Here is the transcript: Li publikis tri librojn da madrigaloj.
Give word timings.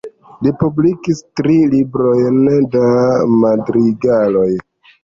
Li 0.45 0.53
publikis 0.61 1.21
tri 1.41 1.59
librojn 1.75 2.41
da 2.79 2.89
madrigaloj. 3.45 4.53